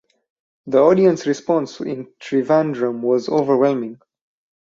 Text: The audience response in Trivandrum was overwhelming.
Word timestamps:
The 0.65 0.79
audience 0.79 1.27
response 1.27 1.79
in 1.79 2.07
Trivandrum 2.19 3.01
was 3.01 3.29
overwhelming. 3.29 3.99